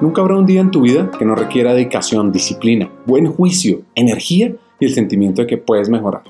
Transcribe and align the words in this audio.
Nunca 0.00 0.22
habrá 0.22 0.36
un 0.36 0.46
día 0.46 0.62
en 0.62 0.70
tu 0.70 0.80
vida 0.80 1.10
que 1.10 1.26
no 1.26 1.34
requiera 1.34 1.74
dedicación, 1.74 2.32
disciplina, 2.32 2.90
buen 3.04 3.26
juicio, 3.26 3.82
energía 3.94 4.56
y 4.78 4.86
el 4.86 4.94
sentimiento 4.94 5.42
de 5.42 5.46
que 5.46 5.58
puedes 5.58 5.90
mejorar. 5.90 6.22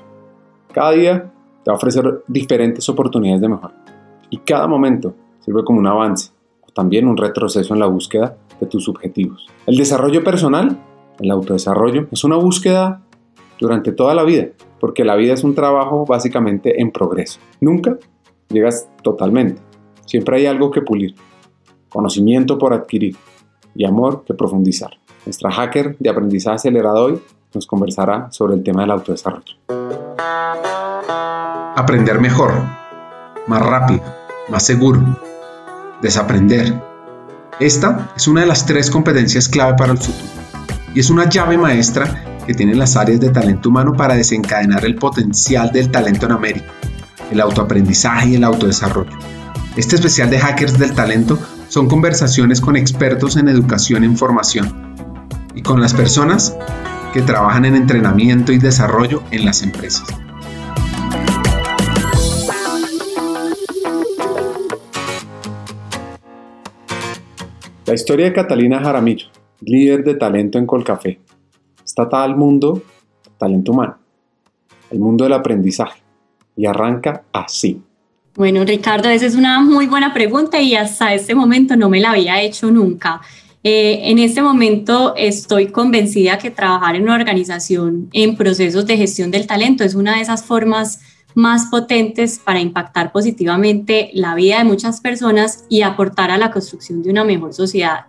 Cada 0.73 0.91
día 0.91 1.31
te 1.63 1.71
va 1.71 1.75
a 1.75 1.77
ofrecer 1.77 2.21
diferentes 2.27 2.89
oportunidades 2.89 3.39
de 3.39 3.47
mejora 3.47 3.73
y 4.29 4.39
cada 4.39 4.67
momento 4.67 5.15
sirve 5.39 5.63
como 5.63 5.79
un 5.79 5.87
avance 5.87 6.31
o 6.59 6.67
también 6.73 7.07
un 7.07 7.15
retroceso 7.15 7.73
en 7.73 7.79
la 7.79 7.85
búsqueda 7.85 8.35
de 8.59 8.67
tus 8.67 8.89
objetivos. 8.89 9.47
El 9.65 9.77
desarrollo 9.77 10.21
personal, 10.21 10.77
el 11.21 11.31
autodesarrollo, 11.31 12.07
es 12.11 12.25
una 12.25 12.35
búsqueda 12.35 13.01
durante 13.57 13.93
toda 13.93 14.13
la 14.13 14.23
vida, 14.23 14.47
porque 14.81 15.05
la 15.05 15.15
vida 15.15 15.33
es 15.33 15.45
un 15.45 15.55
trabajo 15.55 16.05
básicamente 16.05 16.81
en 16.81 16.91
progreso. 16.91 17.39
Nunca 17.61 17.97
llegas 18.49 18.89
totalmente. 19.01 19.61
Siempre 20.05 20.35
hay 20.35 20.45
algo 20.47 20.71
que 20.71 20.81
pulir, 20.81 21.15
conocimiento 21.89 22.57
por 22.57 22.73
adquirir 22.73 23.15
y 23.75 23.85
amor 23.85 24.23
que 24.25 24.33
profundizar. 24.33 24.91
Nuestra 25.25 25.51
hacker 25.51 25.97
de 25.99 26.09
aprendizaje 26.09 26.55
acelerado 26.55 27.05
hoy 27.05 27.21
nos 27.53 27.67
conversará 27.67 28.31
sobre 28.31 28.55
el 28.55 28.63
tema 28.63 28.81
del 28.81 28.91
autodesarrollo. 28.91 29.55
Aprender 31.75 32.19
mejor, 32.19 32.53
más 33.47 33.61
rápido, 33.61 34.01
más 34.49 34.63
seguro. 34.63 35.01
Desaprender. 36.01 36.81
Esta 37.59 38.11
es 38.15 38.27
una 38.27 38.41
de 38.41 38.47
las 38.47 38.65
tres 38.65 38.89
competencias 38.89 39.47
clave 39.47 39.75
para 39.77 39.91
el 39.91 39.99
futuro 39.99 40.41
y 40.93 40.99
es 40.99 41.09
una 41.09 41.29
llave 41.29 41.57
maestra 41.57 42.23
que 42.45 42.53
tienen 42.53 42.79
las 42.79 42.97
áreas 42.97 43.19
de 43.19 43.29
talento 43.29 43.69
humano 43.69 43.93
para 43.93 44.15
desencadenar 44.15 44.83
el 44.83 44.95
potencial 44.95 45.71
del 45.71 45.91
talento 45.91 46.25
en 46.25 46.31
América, 46.33 46.73
el 47.31 47.39
autoaprendizaje 47.39 48.29
y 48.29 48.35
el 48.35 48.43
autodesarrollo. 48.43 49.17
Este 49.77 49.95
especial 49.95 50.29
de 50.29 50.39
Hackers 50.39 50.77
del 50.77 50.93
Talento 50.93 51.39
son 51.71 51.87
conversaciones 51.87 52.59
con 52.59 52.75
expertos 52.75 53.37
en 53.37 53.47
educación 53.47 54.03
e 54.03 54.05
información 54.05 54.93
y 55.55 55.61
con 55.61 55.79
las 55.79 55.93
personas 55.93 56.57
que 57.13 57.21
trabajan 57.21 57.63
en 57.63 57.75
entrenamiento 57.75 58.51
y 58.51 58.57
desarrollo 58.57 59.23
en 59.31 59.45
las 59.45 59.63
empresas. 59.63 60.05
La 67.85 67.93
historia 67.93 68.25
de 68.25 68.33
Catalina 68.33 68.81
Jaramillo, 68.81 69.27
líder 69.61 70.03
de 70.03 70.15
talento 70.15 70.57
en 70.57 70.65
Colcafé, 70.65 71.21
está 71.85 72.09
tal 72.09 72.35
mundo, 72.35 72.83
talento 73.37 73.71
humano, 73.71 73.97
el 74.89 74.99
mundo 74.99 75.23
del 75.23 75.31
aprendizaje, 75.31 76.01
y 76.57 76.65
arranca 76.65 77.23
así. 77.31 77.81
Bueno, 78.35 78.63
Ricardo, 78.63 79.09
esa 79.09 79.25
es 79.25 79.35
una 79.35 79.59
muy 79.59 79.87
buena 79.87 80.13
pregunta 80.13 80.61
y 80.61 80.73
hasta 80.75 81.13
este 81.13 81.35
momento 81.35 81.75
no 81.75 81.89
me 81.89 81.99
la 81.99 82.11
había 82.11 82.41
hecho 82.41 82.71
nunca. 82.71 83.19
Eh, 83.61 84.09
en 84.09 84.19
este 84.19 84.41
momento 84.41 85.13
estoy 85.17 85.67
convencida 85.67 86.37
que 86.37 86.49
trabajar 86.49 86.95
en 86.95 87.03
una 87.03 87.15
organización 87.15 88.09
en 88.13 88.37
procesos 88.37 88.85
de 88.85 88.95
gestión 88.95 89.31
del 89.31 89.47
talento 89.47 89.83
es 89.83 89.95
una 89.95 90.15
de 90.15 90.21
esas 90.21 90.45
formas 90.45 91.01
más 91.35 91.65
potentes 91.65 92.39
para 92.39 92.61
impactar 92.61 93.11
positivamente 93.11 94.09
la 94.13 94.33
vida 94.33 94.59
de 94.59 94.63
muchas 94.63 95.01
personas 95.01 95.65
y 95.69 95.81
aportar 95.81 96.31
a 96.31 96.37
la 96.37 96.51
construcción 96.51 97.03
de 97.03 97.11
una 97.11 97.25
mejor 97.25 97.53
sociedad 97.53 98.05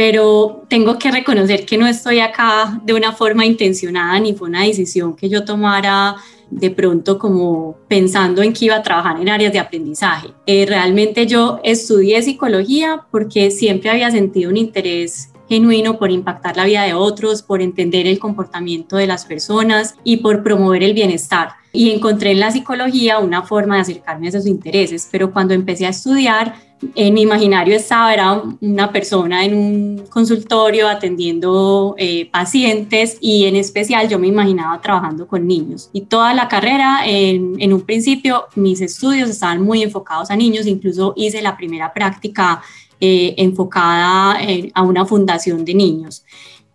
pero 0.00 0.64
tengo 0.70 0.98
que 0.98 1.10
reconocer 1.10 1.66
que 1.66 1.76
no 1.76 1.86
estoy 1.86 2.20
acá 2.20 2.80
de 2.86 2.94
una 2.94 3.12
forma 3.12 3.44
intencionada 3.44 4.18
ni 4.18 4.32
fue 4.32 4.48
una 4.48 4.64
decisión 4.64 5.14
que 5.14 5.28
yo 5.28 5.44
tomara 5.44 6.16
de 6.48 6.70
pronto 6.70 7.18
como 7.18 7.76
pensando 7.86 8.40
en 8.40 8.54
que 8.54 8.64
iba 8.64 8.76
a 8.76 8.82
trabajar 8.82 9.20
en 9.20 9.28
áreas 9.28 9.52
de 9.52 9.58
aprendizaje. 9.58 10.28
Eh, 10.46 10.64
realmente 10.66 11.26
yo 11.26 11.60
estudié 11.64 12.22
psicología 12.22 13.02
porque 13.10 13.50
siempre 13.50 13.90
había 13.90 14.10
sentido 14.10 14.48
un 14.48 14.56
interés 14.56 15.34
genuino 15.50 15.98
por 15.98 16.10
impactar 16.10 16.56
la 16.56 16.64
vida 16.64 16.84
de 16.84 16.94
otros, 16.94 17.42
por 17.42 17.60
entender 17.60 18.06
el 18.06 18.18
comportamiento 18.18 18.96
de 18.96 19.06
las 19.06 19.26
personas 19.26 19.96
y 20.02 20.16
por 20.16 20.42
promover 20.42 20.82
el 20.82 20.94
bienestar. 20.94 21.50
Y 21.74 21.90
encontré 21.90 22.30
en 22.30 22.40
la 22.40 22.50
psicología 22.50 23.18
una 23.18 23.42
forma 23.42 23.74
de 23.74 23.82
acercarme 23.82 24.28
a 24.28 24.30
esos 24.30 24.46
intereses, 24.46 25.08
pero 25.12 25.30
cuando 25.30 25.52
empecé 25.52 25.84
a 25.84 25.90
estudiar 25.90 26.54
en 26.94 27.14
mi 27.14 27.22
imaginario 27.22 27.76
estaba, 27.76 28.12
era 28.12 28.42
una 28.60 28.92
persona 28.92 29.44
en 29.44 29.54
un 29.54 30.04
consultorio 30.08 30.88
atendiendo 30.88 31.94
eh, 31.98 32.28
pacientes 32.30 33.18
y 33.20 33.44
en 33.44 33.56
especial 33.56 34.08
yo 34.08 34.18
me 34.18 34.28
imaginaba 34.28 34.80
trabajando 34.80 35.26
con 35.26 35.46
niños. 35.46 35.90
Y 35.92 36.02
toda 36.02 36.34
la 36.34 36.48
carrera, 36.48 37.00
en, 37.04 37.72
un 37.72 37.80
principio, 37.82 38.46
mis 38.54 38.80
estudios 38.80 39.28
estaban 39.30 39.62
muy 39.62 39.82
enfocados 39.82 40.30
a 40.30 40.36
niños, 40.36 40.66
incluso 40.66 41.12
hice 41.16 41.42
la 41.42 41.56
primera 41.56 41.92
práctica 41.92 42.62
eh, 43.00 43.34
enfocada 43.36 44.38
a 44.74 44.82
una 44.82 45.04
fundación 45.04 45.64
de 45.64 45.74
niños. 45.74 46.24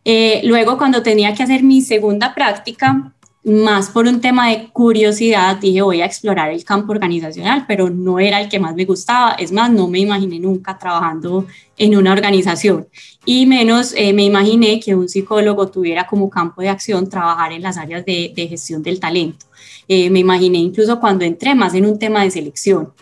Eh, 0.07 0.41
luego, 0.43 0.77
cuando 0.77 1.01
tenía 1.01 1.33
que 1.33 1.41
hacer 1.41 1.63
mi 1.63 1.81
segunda 1.81 2.35
práctica, 2.35 3.11
más 3.45 3.89
por 3.89 4.07
un 4.07 4.21
tema 4.21 4.49
de 4.49 4.69
curiosidad, 4.69 5.57
dije 5.57 5.83
voy 5.83 6.01
a 6.01 6.05
explorar 6.05 6.51
el 6.51 6.63
campo 6.63 6.91
organizacional, 6.91 7.65
pero 7.67 7.91
no 7.91 8.19
era 8.19 8.41
el 8.41 8.49
que 8.49 8.59
más 8.59 8.73
me 8.73 8.85
gustaba. 8.85 9.33
Es 9.33 9.51
más, 9.51 9.71
no 9.71 9.87
me 9.87 9.99
imaginé 9.99 10.39
nunca 10.39 10.77
trabajando 10.79 11.45
en 11.77 11.95
una 11.95 12.11
organización 12.11 12.87
y 13.23 13.45
menos 13.45 13.93
eh, 13.95 14.13
me 14.13 14.23
imaginé 14.23 14.79
que 14.79 14.95
un 14.95 15.07
psicólogo 15.07 15.67
tuviera 15.67 16.07
como 16.07 16.29
campo 16.29 16.61
de 16.61 16.69
acción 16.69 17.07
trabajar 17.07 17.51
en 17.51 17.61
las 17.61 17.77
áreas 17.77 18.03
de, 18.03 18.47
gestión 18.49 18.81
del 18.81 18.99
talento. 18.99 19.45
Eh, 19.87 20.09
me 20.09 20.19
imaginé 20.19 20.57
incluso 20.57 20.99
cuando 20.99 21.23
entré 21.23 21.53
más 21.53 21.75
en 21.75 21.85
un 21.85 21.99
tema 21.99 22.23
de 22.23 22.31
selección. 22.31 22.93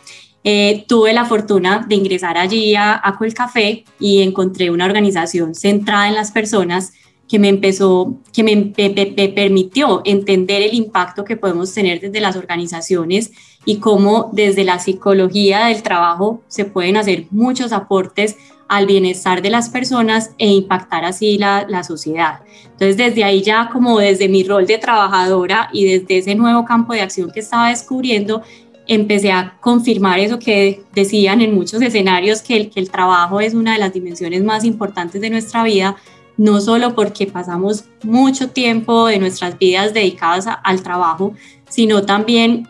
Eh, 0.43 0.83
tuve 0.89 1.13
la 1.13 1.23
fortuna 1.23 1.85
de 1.87 1.95
ingresar 1.95 2.37
allí 2.37 2.75
a, 2.75 2.99
a 3.01 3.17
Colcafé 3.17 3.85
y 3.97 4.21
encontré 4.21 4.71
una 4.71 4.83
organización 4.85 5.55
centrada 5.55 6.09
en 6.09 6.15
las 6.15 6.31
personas 6.31 6.91
que 7.27 7.39
me 7.39 7.49
empezó, 7.49 8.15
que 8.31 8.43
me, 8.43 8.57
permitió 9.29 10.01
entender 10.05 10.61
el 10.61 10.73
impacto 10.73 11.23
que 11.23 11.37
podemos 11.37 11.73
tener 11.73 11.99
desde 11.99 12.19
las 12.19 12.35
organizaciones 12.35 13.31
y 13.65 13.77
cómo 13.77 14.29
desde 14.33 14.63
la 14.63 14.79
psicología 14.79 15.67
del 15.67 15.83
trabajo 15.83 16.41
se 16.47 16.65
pueden 16.65 16.97
hacer 16.97 17.25
muchos 17.31 17.71
aportes 17.71 18.35
al 18.67 18.87
bienestar 18.87 19.41
de 19.41 19.49
las 19.49 19.69
personas 19.69 20.31
e 20.37 20.47
impactar 20.47 21.05
así 21.05 21.37
la, 21.37 21.65
la, 21.67 21.83
sociedad. 21.83 22.39
Entonces, 22.65 22.97
desde 22.97 23.23
ahí 23.23 23.41
ya 23.41 23.69
como 23.71 23.99
desde 23.99 24.27
mi 24.29 24.43
rol 24.43 24.65
de 24.65 24.77
trabajadora 24.77 25.69
y 25.71 25.85
desde 25.85 26.17
ese 26.17 26.35
nuevo 26.35 26.65
campo 26.65 26.93
de 26.93 27.01
acción 27.01 27.31
que 27.31 27.41
estaba 27.41 27.69
descubriendo, 27.69 28.41
empecé 28.87 29.31
a 29.31 29.57
confirmar 29.61 30.19
eso 30.19 30.39
que 30.39 30.83
decían 30.93 31.41
en 31.41 31.55
muchos 31.55 31.81
escenarios, 31.81 32.41
que 32.41 32.57
el, 32.57 32.69
que 32.69 32.79
el 32.79 32.89
trabajo 32.89 33.39
es 33.39 33.53
una 33.53 33.73
de 33.73 33.79
las 33.79 33.93
dimensiones 33.93 34.43
más 34.43 34.65
importantes 34.65 35.21
de 35.21 35.29
nuestra 35.29 35.63
vida, 35.63 35.95
no 36.37 36.59
solo 36.61 36.95
porque 36.95 37.27
pasamos 37.27 37.85
mucho 38.03 38.49
tiempo 38.49 39.07
de 39.07 39.19
nuestras 39.19 39.57
vidas 39.57 39.93
dedicadas 39.93 40.47
al 40.63 40.83
trabajo, 40.83 41.33
sino 41.69 42.03
también 42.03 42.67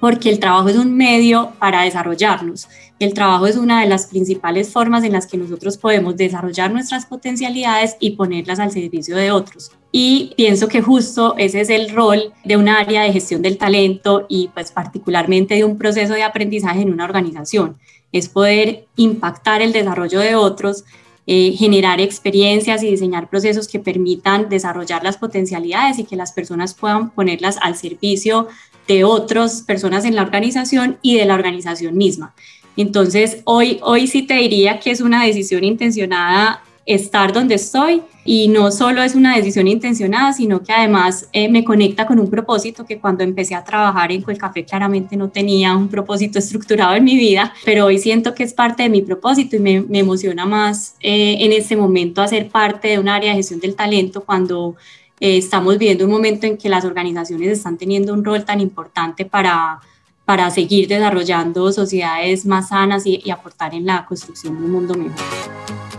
porque 0.00 0.30
el 0.30 0.40
trabajo 0.40 0.68
es 0.70 0.76
un 0.76 0.96
medio 0.96 1.52
para 1.58 1.82
desarrollarnos. 1.82 2.68
El 2.98 3.14
trabajo 3.14 3.46
es 3.46 3.56
una 3.56 3.80
de 3.80 3.88
las 3.88 4.06
principales 4.06 4.72
formas 4.72 5.04
en 5.04 5.12
las 5.12 5.26
que 5.26 5.36
nosotros 5.36 5.76
podemos 5.76 6.16
desarrollar 6.16 6.72
nuestras 6.72 7.06
potencialidades 7.06 7.96
y 8.00 8.10
ponerlas 8.10 8.58
al 8.60 8.72
servicio 8.72 9.16
de 9.16 9.30
otros. 9.30 9.72
Y 9.92 10.32
pienso 10.36 10.68
que 10.68 10.82
justo 10.82 11.34
ese 11.38 11.60
es 11.60 11.70
el 11.70 11.90
rol 11.90 12.32
de 12.44 12.56
un 12.56 12.68
área 12.68 13.02
de 13.02 13.12
gestión 13.12 13.42
del 13.42 13.58
talento 13.58 14.26
y 14.28 14.48
pues 14.48 14.72
particularmente 14.72 15.54
de 15.54 15.64
un 15.64 15.78
proceso 15.78 16.14
de 16.14 16.22
aprendizaje 16.22 16.82
en 16.82 16.92
una 16.92 17.04
organización. 17.04 17.78
Es 18.12 18.28
poder 18.28 18.86
impactar 18.96 19.62
el 19.62 19.72
desarrollo 19.72 20.20
de 20.20 20.34
otros 20.34 20.84
eh, 21.26 21.52
generar 21.52 22.00
experiencias 22.00 22.82
y 22.82 22.90
diseñar 22.90 23.28
procesos 23.28 23.68
que 23.68 23.78
permitan 23.78 24.48
desarrollar 24.48 25.04
las 25.04 25.16
potencialidades 25.16 25.98
y 25.98 26.04
que 26.04 26.16
las 26.16 26.32
personas 26.32 26.74
puedan 26.74 27.10
ponerlas 27.10 27.58
al 27.60 27.76
servicio 27.76 28.48
de 28.88 29.04
otras 29.04 29.62
personas 29.62 30.04
en 30.04 30.16
la 30.16 30.22
organización 30.22 30.98
y 31.02 31.16
de 31.16 31.26
la 31.26 31.34
organización 31.34 31.96
misma. 31.96 32.34
Entonces, 32.76 33.42
hoy, 33.44 33.78
hoy 33.82 34.06
sí 34.06 34.22
te 34.22 34.34
diría 34.34 34.80
que 34.80 34.90
es 34.90 35.00
una 35.00 35.24
decisión 35.24 35.64
intencionada 35.64 36.62
estar 36.94 37.32
donde 37.32 37.54
estoy 37.54 38.02
y 38.24 38.48
no 38.48 38.70
solo 38.70 39.02
es 39.02 39.14
una 39.14 39.36
decisión 39.36 39.66
intencionada, 39.66 40.32
sino 40.32 40.62
que 40.62 40.72
además 40.72 41.28
eh, 41.32 41.48
me 41.48 41.64
conecta 41.64 42.06
con 42.06 42.18
un 42.18 42.28
propósito 42.28 42.84
que 42.84 42.98
cuando 42.98 43.24
empecé 43.24 43.54
a 43.54 43.64
trabajar 43.64 44.12
en 44.12 44.22
Café 44.22 44.64
claramente 44.64 45.16
no 45.16 45.30
tenía 45.30 45.76
un 45.76 45.88
propósito 45.88 46.38
estructurado 46.38 46.94
en 46.94 47.04
mi 47.04 47.16
vida, 47.16 47.52
pero 47.64 47.86
hoy 47.86 47.98
siento 47.98 48.34
que 48.34 48.42
es 48.42 48.52
parte 48.52 48.82
de 48.82 48.88
mi 48.88 49.02
propósito 49.02 49.56
y 49.56 49.58
me, 49.58 49.84
emociona 49.98 50.46
más 50.46 50.96
eh, 51.00 51.36
en 51.40 51.52
este 51.52 51.76
momento 51.76 52.22
hacer 52.22 52.48
parte 52.48 52.88
de 52.88 52.98
un 52.98 53.08
área 53.08 53.30
de 53.30 53.36
gestión 53.36 53.60
del 53.60 53.74
talento 53.74 54.22
cuando 54.22 54.76
eh, 55.18 55.38
estamos 55.38 55.78
viviendo 55.78 56.04
un 56.04 56.10
momento 56.10 56.46
en 56.46 56.56
que 56.56 56.68
las 56.68 56.84
organizaciones 56.84 57.48
están 57.48 57.76
teniendo 57.76 58.12
un 58.12 58.24
rol 58.24 58.44
tan 58.44 58.60
importante 58.60 59.24
para 59.24 59.80
para 60.30 60.48
seguir 60.48 60.86
desarrollando 60.86 61.72
sociedades 61.72 62.46
más 62.46 62.68
sanas 62.68 63.04
y, 63.04 63.20
y 63.24 63.30
aportar 63.32 63.74
en 63.74 63.84
la 63.84 64.06
construcción 64.06 64.56
de 64.56 64.64
un 64.64 64.70
mundo 64.70 64.94
mejor. 64.94 65.89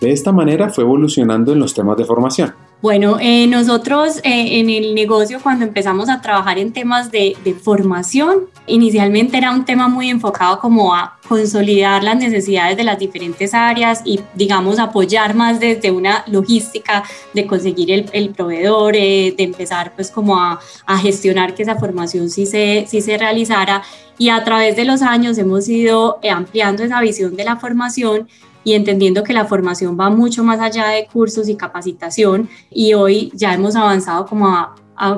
De 0.00 0.12
esta 0.12 0.32
manera 0.32 0.70
fue 0.70 0.84
evolucionando 0.84 1.52
en 1.52 1.58
los 1.58 1.74
temas 1.74 1.96
de 1.98 2.04
formación. 2.04 2.54
Bueno, 2.80 3.18
eh, 3.20 3.46
nosotros 3.46 4.16
eh, 4.24 4.58
en 4.58 4.70
el 4.70 4.94
negocio 4.94 5.38
cuando 5.42 5.66
empezamos 5.66 6.08
a 6.08 6.22
trabajar 6.22 6.58
en 6.58 6.72
temas 6.72 7.10
de, 7.10 7.36
formación, 7.62 8.46
inicialmente 8.66 9.36
era 9.36 9.50
un 9.50 9.66
tema 9.66 9.88
muy 9.88 10.08
enfocado 10.08 10.58
como 10.60 10.94
a 10.94 11.18
consolidar 11.28 12.02
las 12.02 12.16
necesidades 12.16 12.78
de 12.78 12.84
las 12.84 12.98
diferentes 12.98 13.52
áreas 13.52 14.00
y 14.06 14.20
digamos 14.34 14.78
apoyar 14.78 15.34
más 15.34 15.60
desde 15.60 15.90
una 15.90 16.24
logística 16.26 17.04
de 17.34 17.46
conseguir 17.46 18.08
el, 18.12 18.30
proveedor, 18.30 18.96
eh, 18.96 19.34
de 19.36 19.44
empezar 19.44 19.92
pues 19.94 20.10
como 20.10 20.40
a, 20.40 20.58
a, 20.86 20.96
gestionar 20.96 21.54
que 21.54 21.64
esa 21.64 21.76
formación 21.76 22.30
sí 22.30 22.46
se, 22.46 22.86
sí 22.88 23.02
se 23.02 23.18
realizara 23.18 23.82
y 24.20 24.28
a 24.28 24.44
través 24.44 24.76
de 24.76 24.84
los 24.84 25.00
años 25.00 25.38
hemos 25.38 25.66
ido 25.66 26.18
eh, 26.22 26.28
ampliando 26.28 26.82
esa 26.82 27.00
visión 27.00 27.36
de 27.36 27.44
la 27.44 27.56
formación 27.56 28.28
y 28.64 28.74
entendiendo 28.74 29.24
que 29.24 29.32
la 29.32 29.46
formación 29.46 29.98
va 29.98 30.10
mucho 30.10 30.44
más 30.44 30.60
allá 30.60 30.88
de 30.88 31.06
cursos 31.06 31.48
y 31.48 31.56
capacitación 31.56 32.48
y 32.70 32.94
hoy 32.94 33.30
ya 33.34 33.54
hemos 33.54 33.76
avanzado 33.76 34.26
como 34.26 34.48
a, 34.48 34.74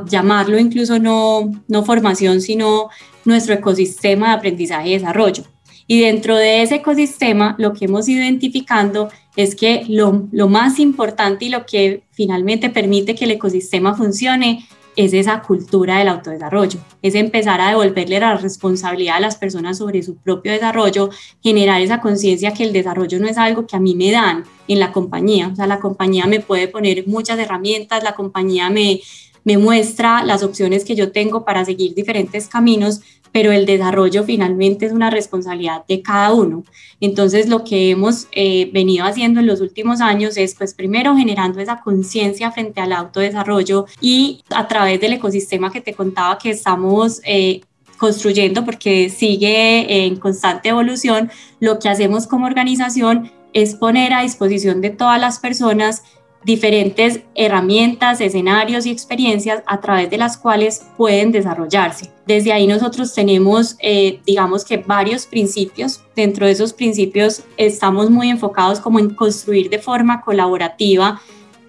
llamarlo 0.06 0.60
incluso 0.60 1.00
no, 1.00 1.50
no 1.66 1.84
formación, 1.84 2.40
sino 2.40 2.88
nuestro 3.24 3.54
ecosistema 3.54 4.28
de 4.28 4.34
aprendizaje 4.34 4.90
y 4.90 4.92
desarrollo. 4.92 5.42
Y 5.88 6.00
dentro 6.00 6.36
de 6.36 6.62
ese 6.62 6.76
ecosistema, 6.76 7.56
lo 7.58 7.72
que 7.72 7.86
hemos 7.86 8.08
ido 8.08 8.22
identificando 8.22 9.08
es 9.36 9.56
que 9.56 9.84
lo, 9.88 10.28
lo, 10.30 10.48
más 10.48 10.78
importante 10.78 11.46
y 11.46 11.48
lo 11.48 11.66
que 11.66 12.04
finalmente 12.12 12.70
permite 12.70 13.16
que 13.16 13.24
el 13.24 13.32
ecosistema 13.32 13.94
funcione 13.94 14.64
es 14.96 15.12
esa 15.12 15.40
cultura 15.42 15.98
del 15.98 16.08
autodesarrollo, 16.08 16.78
es 17.00 17.14
empezar 17.14 17.60
a 17.60 17.68
devolverle 17.68 18.20
la 18.20 18.36
responsabilidad 18.36 19.16
a 19.16 19.20
las 19.20 19.36
personas 19.36 19.78
sobre 19.78 20.02
su 20.02 20.16
propio 20.16 20.52
desarrollo, 20.52 21.10
generar 21.42 21.80
esa 21.80 22.00
conciencia 22.00 22.52
que 22.52 22.64
el 22.64 22.72
desarrollo 22.72 23.18
no 23.18 23.26
es 23.26 23.38
algo 23.38 23.66
que 23.66 23.76
a 23.76 23.80
mí 23.80 23.94
me 23.94 24.10
dan 24.10 24.44
en 24.68 24.78
la 24.78 24.92
compañía, 24.92 25.48
o 25.48 25.56
sea, 25.56 25.66
la 25.66 25.80
compañía 25.80 26.26
me 26.26 26.40
puede 26.40 26.68
poner 26.68 27.06
muchas 27.06 27.38
herramientas, 27.38 28.02
la 28.02 28.14
compañía 28.14 28.70
me, 28.70 29.00
me 29.44 29.58
muestra 29.58 30.24
las 30.24 30.42
opciones 30.42 30.84
que 30.84 30.94
yo 30.94 31.10
tengo 31.10 31.44
para 31.44 31.64
seguir 31.64 31.94
diferentes 31.94 32.48
caminos, 32.48 33.00
pero 33.32 33.50
el 33.50 33.66
desarrollo 33.66 34.22
finalmente 34.24 34.86
es 34.86 34.92
una 34.92 35.10
responsabilidad 35.10 35.84
de 35.88 36.02
cada 36.02 36.32
uno. 36.32 36.64
Entonces, 37.00 37.48
lo 37.48 37.64
que 37.64 37.90
hemos 37.90 38.28
eh, 38.32 38.70
venido 38.72 39.06
haciendo 39.06 39.40
en 39.40 39.46
los 39.46 39.60
últimos 39.60 40.00
años 40.00 40.36
es, 40.36 40.54
pues, 40.54 40.74
primero 40.74 41.16
generando 41.16 41.58
esa 41.60 41.80
conciencia 41.80 42.52
frente 42.52 42.80
al 42.80 42.92
autodesarrollo 42.92 43.86
y 44.00 44.42
a 44.50 44.68
través 44.68 45.00
del 45.00 45.14
ecosistema 45.14 45.72
que 45.72 45.80
te 45.80 45.94
contaba 45.94 46.38
que 46.38 46.50
estamos... 46.50 47.20
Eh, 47.24 47.62
construyendo 47.98 48.64
porque 48.64 49.10
sigue 49.10 50.06
en 50.06 50.16
constante 50.16 50.70
evolución, 50.70 51.30
lo 51.60 51.78
que 51.78 51.88
hacemos 51.88 52.26
como 52.26 52.46
organización 52.46 53.30
es 53.52 53.76
poner 53.76 54.12
a 54.12 54.22
disposición 54.22 54.80
de 54.80 54.90
todas 54.90 55.20
las 55.20 55.38
personas 55.38 56.02
diferentes 56.44 57.20
herramientas, 57.34 58.20
escenarios 58.20 58.86
y 58.86 58.90
experiencias 58.90 59.62
a 59.66 59.80
través 59.80 60.10
de 60.10 60.18
las 60.18 60.36
cuales 60.36 60.86
pueden 60.96 61.32
desarrollarse. 61.32 62.10
Desde 62.26 62.52
ahí 62.52 62.66
nosotros 62.66 63.14
tenemos, 63.14 63.76
eh, 63.80 64.20
digamos 64.26 64.64
que 64.64 64.78
varios 64.78 65.26
principios. 65.26 66.02
Dentro 66.16 66.46
de 66.46 66.52
esos 66.52 66.72
principios 66.72 67.42
estamos 67.56 68.10
muy 68.10 68.30
enfocados 68.30 68.80
como 68.80 68.98
en 68.98 69.10
construir 69.10 69.70
de 69.70 69.78
forma 69.78 70.22
colaborativa 70.22 71.20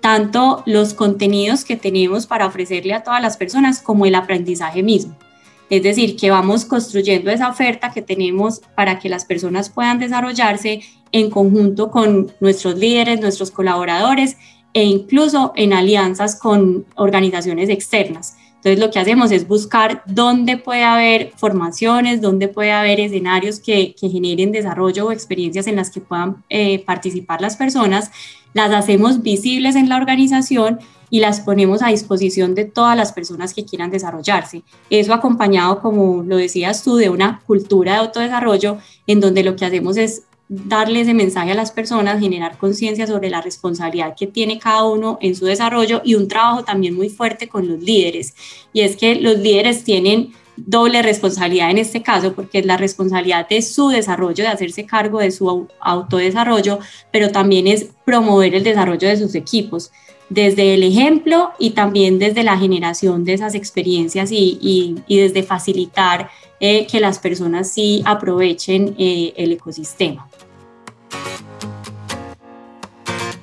tanto 0.02 0.64
los 0.66 0.94
contenidos 0.94 1.64
que 1.64 1.78
tenemos 1.78 2.28
para 2.28 2.46
ofrecerle 2.46 2.94
a 2.94 3.04
todas 3.04 3.22
las 3.22 3.38
personas 3.38 3.82
como 3.82 4.06
el 4.06 4.16
aprendizaje 4.16 4.84
mismo. 4.84 5.16
Es 5.70 5.82
decir, 5.82 6.18
que 6.18 6.30
vamos 6.30 6.66
construyendo 6.66 7.32
esa 7.32 7.50
oferta 7.50 7.92
que 7.92 8.02
tenemos 8.02 8.62
para 8.76 9.00
que 9.00 9.08
las 9.08 9.24
personas 9.24 9.70
puedan 9.70 10.00
desarrollarse 10.00 10.82
en 11.14 11.30
conjunto 11.30 11.90
con 11.90 12.32
nuestros 12.42 12.78
líderes, 12.78 13.22
nuestros 13.22 13.50
colaboradores 13.50 14.36
e 14.74 14.84
incluso 14.84 15.54
en 15.56 15.74
alianzas 15.74 16.36
con 16.40 16.86
organizaciones 16.96 17.70
externas. 17.70 18.36
Entonces 18.64 18.80
lo 18.80 18.92
que 18.92 19.00
hacemos 19.00 19.32
es 19.32 19.46
buscar 19.46 20.04
dónde 20.06 20.56
puede 20.56 20.84
haber 20.84 21.34
formaciones, 21.36 22.22
dónde 22.22 22.48
puede 22.48 22.72
haber 22.72 23.02
escenarios 23.02 23.60
que, 23.60 23.94
generen 24.00 24.54
desarrollo 24.54 25.08
o 25.08 25.12
experiencias 25.12 25.68
en 25.68 25.76
las 25.76 25.90
que 25.90 26.00
puedan 26.00 26.44
eh, 26.50 26.80
participar 26.86 27.42
las 27.42 27.58
personas, 27.58 28.10
las 28.54 28.72
hacemos 28.72 29.22
visibles 29.22 29.76
en 29.76 29.90
la 29.90 29.98
organización 29.98 30.80
y 31.10 31.20
las 31.20 31.42
ponemos 31.42 31.84
a 31.84 31.90
disposición 31.90 32.56
de 32.56 32.64
todas 32.64 32.96
las 32.96 33.12
personas 33.12 33.54
que 33.54 33.66
quieran 33.66 33.92
desarrollarse. 33.92 34.64
Eso 34.90 35.14
acompañado, 35.14 35.82
como 35.82 36.24
lo 36.24 36.38
decías 36.38 36.84
tú, 36.84 36.96
de 36.96 37.10
una 37.10 37.42
cultura 37.46 37.92
de 37.92 37.98
autodesarrollo 38.00 38.78
en 39.08 39.20
donde 39.20 39.44
lo 39.44 39.58
que 39.58 39.66
hacemos 39.66 39.98
es 39.98 40.24
darle 40.50 41.02
ese 41.02 41.14
mensaje 41.14 41.52
a 41.52 41.56
las 41.56 41.72
personas, 41.72 42.20
generar 42.20 42.58
conciencia 42.58 43.08
sobre 43.08 43.30
la 43.30 43.42
responsabilidad 43.42 44.16
que 44.18 44.28
tiene 44.28 44.60
cada 44.60 44.84
uno 44.84 45.18
en 45.22 45.36
su 45.36 45.46
desarrollo 45.46 46.02
y 46.04 46.16
un 46.16 46.28
trabajo 46.28 46.64
también 46.64 46.96
muy 46.96 47.10
fuerte 47.10 47.48
con 47.48 47.68
los 47.68 47.82
líderes. 47.82 48.36
Y 48.74 48.82
es 48.82 48.96
que 48.96 49.16
los 49.16 49.38
líderes 49.40 49.84
tienen 49.84 50.34
doble 50.56 51.02
responsabilidad 51.02 51.72
en 51.72 51.80
este 51.80 52.04
caso, 52.04 52.34
porque 52.34 52.60
es 52.60 52.66
la 52.66 52.78
responsabilidad 52.78 53.48
de 53.48 53.62
su 53.62 53.90
desarrollo, 53.90 54.44
de 54.44 54.50
hacerse 54.50 54.86
cargo 54.86 55.20
de 55.20 55.32
su 55.32 55.68
autodesarrollo, 55.80 56.80
pero 57.12 57.32
también 57.32 57.68
es 57.68 57.88
promover 58.06 58.54
el 58.54 58.64
desarrollo 58.64 59.08
de 59.08 59.18
sus 59.18 59.36
equipos, 59.36 59.92
desde 60.30 60.74
el 60.74 60.84
ejemplo 60.84 61.52
y 61.60 61.72
también 61.72 62.18
desde 62.18 62.44
la 62.44 62.58
generación 62.58 63.24
de 63.24 63.34
esas 63.34 63.56
experiencias 63.56 64.32
y, 64.32 64.96
desde 65.08 65.44
facilitar 65.44 66.30
eh, 66.60 66.88
que 66.88 67.00
las 67.00 67.20
personas 67.20 67.72
sí 67.72 68.02
aprovechen 68.06 68.96
eh, 68.98 69.34
el 69.36 69.52
ecosistema. 69.52 70.28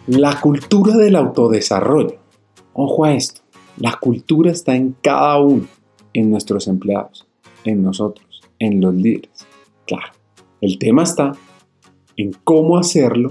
La 0.07 0.41
cultura 0.41 0.97
del 0.97 1.15
autodesarrollo. 1.15 2.19
Ojo 2.73 3.05
a 3.05 3.15
esto, 3.15 3.43
la 3.77 3.97
cultura 4.01 4.51
está 4.51 4.75
en 4.75 4.97
cada 5.01 5.39
uno, 5.39 5.67
en 6.13 6.31
nuestros 6.31 6.67
empleados, 6.67 7.27
en 7.65 7.83
nosotros, 7.83 8.43
en 8.59 8.81
los 8.81 8.95
líderes. 8.95 9.47
Claro, 9.87 10.13
el 10.61 10.79
tema 10.79 11.05
está 11.05 11.33
en 12.17 12.33
cómo 12.45 12.77
hacerlo 12.77 13.31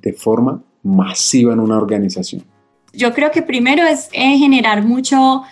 de 0.00 0.12
forma 0.12 0.62
masiva 0.82 1.52
en 1.52 1.60
una 1.60 1.76
organización. 1.76 2.44
Yo 2.92 3.14
creo 3.14 3.30
que 3.30 3.42
primero 3.42 3.84
es 3.84 4.08
eh, 4.12 4.36
generar 4.38 4.84
mucho 4.84 5.42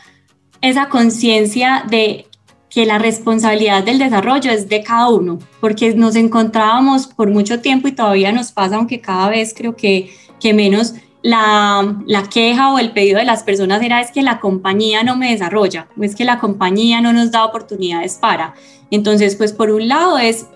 esa 0.60 0.88
conciencia 0.88 1.84
de 1.88 2.26
que 2.70 2.86
la 2.86 2.98
responsabilidad 2.98 3.82
del 3.82 3.98
desarrollo 3.98 4.50
es 4.50 4.68
de 4.68 4.82
cada 4.82 5.08
uno, 5.08 5.38
porque 5.60 5.92
nos 5.94 6.14
encontrábamos 6.14 7.08
por 7.08 7.28
mucho 7.28 7.60
tiempo 7.60 7.88
y 7.88 7.92
todavía 7.92 8.32
nos 8.32 8.52
pasa, 8.52 8.76
aunque 8.76 9.00
cada 9.00 9.28
vez 9.28 9.52
creo 9.54 9.74
que, 9.74 10.10
que 10.38 10.54
menos 10.54 10.94
la, 11.22 11.98
la, 12.06 12.22
queja 12.22 12.72
o 12.72 12.78
el 12.78 12.92
pedido 12.92 13.18
de 13.18 13.24
las 13.24 13.42
personas 13.42 13.82
era 13.82 14.00
es 14.00 14.12
que 14.12 14.22
la 14.22 14.40
compañía 14.40 15.02
no 15.02 15.16
me 15.16 15.32
desarrolla, 15.32 15.88
es 16.00 16.14
que 16.14 16.24
la 16.24 16.38
compañía 16.38 17.00
no 17.00 17.12
nos 17.12 17.32
da 17.32 17.44
oportunidades 17.44 18.14
para. 18.14 18.54
Entonces, 18.90 19.36
pues 19.36 19.52
por 19.52 19.70
un 19.70 19.88
lado 19.88 20.18
es 20.18 20.46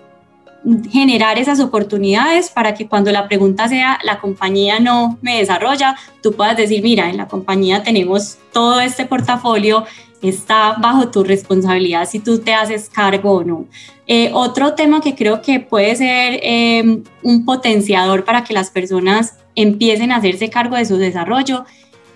generar 0.91 1.37
esas 1.37 1.59
oportunidades 1.59 2.49
para 2.49 2.73
que 2.73 2.87
cuando 2.87 3.11
la 3.11 3.27
pregunta 3.27 3.67
sea 3.67 3.99
la 4.03 4.19
compañía 4.19 4.79
no 4.79 5.17
me 5.21 5.37
desarrolla, 5.37 5.95
tú 6.23 6.33
puedas 6.33 6.57
decir, 6.57 6.81
mira, 6.81 7.09
en 7.09 7.17
la 7.17 7.27
compañía 7.27 7.83
tenemos 7.83 8.37
todo 8.51 8.79
este 8.79 9.05
portafolio 9.05 9.85
está 10.21 10.75
bajo 10.79 11.09
tu 11.09 11.23
responsabilidad 11.23 12.07
si 12.07 12.19
tú 12.19 12.39
te 12.39 12.53
haces 12.53 12.89
cargo 12.89 13.33
o 13.33 13.43
no. 13.43 13.65
Eh, 14.07 14.31
otro 14.33 14.73
tema 14.73 15.01
que 15.01 15.15
creo 15.15 15.41
que 15.41 15.59
puede 15.59 15.95
ser 15.95 16.39
em, 16.43 17.03
un 17.23 17.45
potenciador 17.45 18.23
para 18.23 18.43
que 18.43 18.53
las 18.53 18.69
personas 18.69 19.37
empiecen 19.55 20.11
a 20.11 20.17
hacerse 20.17 20.49
cargo 20.49 20.75
de 20.75 20.85
su 20.85 20.97
desarrollo 20.97 21.65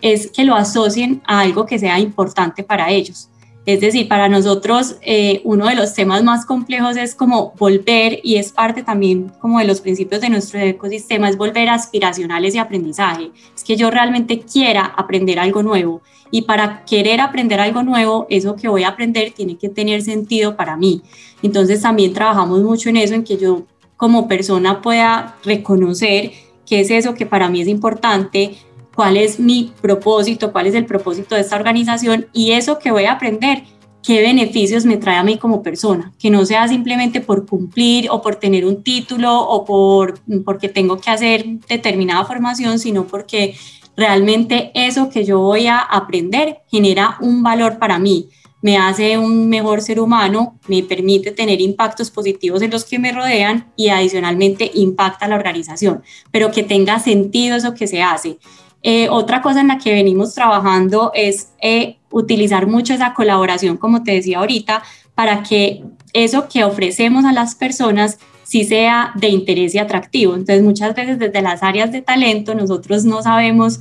es 0.01 0.31
que 0.31 0.43
lo 0.43 0.55
asocien 0.55 1.21
a 1.25 1.41
algo 1.41 1.65
que 1.65 1.79
sea 1.79 1.99
importante 1.99 2.63
para 2.63 2.89
ellos. 2.91 3.29
Es 3.69 3.81
decir, 3.81 4.07
para 4.07 4.29
nosotros 4.29 4.95
eh, 5.03 5.41
uno 5.43 5.67
de 5.67 5.75
los 5.75 5.93
temas 5.93 6.23
más 6.23 6.43
complejos 6.43 6.97
es 6.97 7.13
como 7.13 7.53
volver, 7.59 8.19
y 8.23 8.37
es 8.37 8.51
parte 8.51 8.81
también 8.81 9.31
como 9.39 9.59
de 9.59 9.65
los 9.65 9.79
principios 9.79 10.21
de 10.21 10.29
nuestro 10.31 10.59
ecosistema, 10.59 11.29
es 11.29 11.37
volver 11.37 11.69
aspiracionales 11.69 12.55
y 12.55 12.57
aprendizaje. 12.57 13.29
Es 13.55 13.63
que 13.63 13.75
yo 13.75 13.91
realmente 13.91 14.39
quiera 14.39 14.85
aprender 14.97 15.37
algo 15.37 15.61
nuevo. 15.61 16.01
Y 16.31 16.41
para 16.43 16.83
querer 16.83 17.21
aprender 17.21 17.59
algo 17.59 17.83
nuevo, 17.83 18.25
eso 18.31 18.55
que 18.55 18.67
voy 18.67 18.81
a 18.85 18.87
aprender 18.87 19.33
tiene 19.33 19.55
que 19.55 19.69
tener 19.69 20.01
sentido 20.01 20.55
para 20.55 20.75
mí. 20.75 21.03
Entonces 21.43 21.83
también 21.83 22.11
trabajamos 22.11 22.63
mucho 22.63 22.89
en 22.89 22.97
eso, 22.97 23.13
en 23.13 23.23
que 23.23 23.37
yo 23.37 23.67
como 23.97 24.27
persona 24.27 24.81
pueda 24.81 25.37
reconocer 25.43 26.31
qué 26.65 26.79
es 26.79 26.89
eso 26.89 27.13
que 27.13 27.27
para 27.27 27.49
mí 27.49 27.61
es 27.61 27.67
importante, 27.67 28.57
cuál 28.99 29.15
es 29.15 29.39
mi 29.39 29.71
propósito, 29.81 30.51
cuál 30.51 30.67
es 30.67 30.75
el 30.75 30.85
propósito 30.85 31.33
de 31.33 31.39
esta 31.39 31.55
organización 31.55 32.27
y 32.33 32.51
eso 32.51 32.79
que 32.79 32.91
voy 32.91 33.05
a 33.05 33.13
aprender, 33.13 33.63
qué 34.03 34.21
beneficios 34.21 34.83
me 34.83 34.97
trae 34.97 35.15
a 35.15 35.23
mí 35.23 35.37
como 35.37 35.63
persona, 35.63 36.11
que 36.19 36.29
no 36.29 36.45
sea 36.45 36.67
simplemente 36.67 37.21
por 37.21 37.45
cumplir 37.45 38.09
o 38.11 38.21
por 38.21 38.35
tener 38.35 38.65
un 38.65 38.83
título 38.83 39.39
o 39.39 39.63
por 39.63 40.19
porque 40.43 40.67
tengo 40.67 40.97
que 40.99 41.11
hacer 41.11 41.45
determinada 41.69 42.25
formación, 42.25 42.77
sino 42.77 43.07
porque 43.07 43.55
realmente 43.95 44.71
eso 44.73 45.09
que 45.09 45.23
yo 45.23 45.39
voy 45.39 45.67
a 45.67 45.79
aprender 45.79 46.57
genera 46.69 47.17
un 47.21 47.41
valor 47.41 47.79
para 47.79 47.99
mí, 47.99 48.27
me 48.61 48.77
hace 48.77 49.17
un 49.17 49.47
mejor 49.47 49.81
ser 49.81 50.01
humano, 50.01 50.59
me 50.67 50.83
permite 50.83 51.31
tener 51.31 51.61
impactos 51.61 52.11
positivos 52.11 52.61
en 52.63 52.71
los 52.71 52.83
que 52.83 52.99
me 52.99 53.13
rodean 53.13 53.71
y 53.77 53.87
adicionalmente 53.87 54.69
impacta 54.73 55.23
a 55.23 55.29
la 55.29 55.37
organización, 55.37 56.03
pero 56.31 56.51
que 56.51 56.63
tenga 56.63 56.99
sentido 56.99 57.55
eso 57.55 57.73
que 57.73 57.87
se 57.87 58.01
hace. 58.01 58.39
Eh, 58.81 59.09
otra 59.09 59.41
cosa 59.41 59.61
en 59.61 59.67
la 59.67 59.77
que 59.77 59.93
venimos 59.93 60.33
trabajando 60.33 61.11
es 61.13 61.49
eh, 61.61 61.97
utilizar 62.11 62.67
mucho 62.67 62.93
esa 62.93 63.13
colaboración, 63.13 63.77
como 63.77 64.03
te 64.03 64.13
decía 64.13 64.39
ahorita, 64.39 64.83
para 65.15 65.43
que 65.43 65.83
eso 66.13 66.47
que 66.47 66.63
ofrecemos 66.63 67.25
a 67.25 67.33
las 67.33 67.55
personas 67.55 68.19
sí 68.43 68.63
sea 68.63 69.11
de 69.15 69.27
interés 69.29 69.75
y 69.75 69.79
atractivo. 69.79 70.33
Entonces 70.33 70.63
muchas 70.63 70.95
veces 70.95 71.19
desde 71.19 71.41
las 71.41 71.61
áreas 71.61 71.91
de 71.91 72.01
talento 72.01 72.55
nosotros 72.55 73.05
no 73.05 73.21
sabemos 73.21 73.79